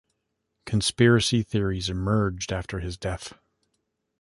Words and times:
Conspiracy 0.65 1.43
theories 1.43 1.87
emerged 1.87 2.51
after 2.51 2.79
his 2.79 2.97
death. 2.97 3.33